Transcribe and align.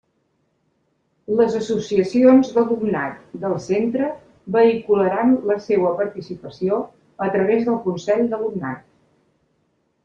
Les 1.41 1.57
associacions 1.59 2.49
d'alumnat 2.55 3.21
del 3.45 3.53
centre 3.67 4.09
vehicularan 4.57 5.37
la 5.53 5.59
seua 5.69 5.93
participació 6.03 6.83
a 7.29 7.31
través 7.39 7.71
del 7.71 7.81
consell 7.89 8.29
d'alumnat. 8.35 8.87